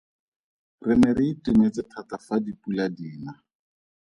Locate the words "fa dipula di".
2.25-3.07